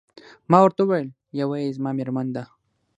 [0.49, 1.09] ما ورته وویل:
[1.41, 2.43] یوه يې زما میرمن ده.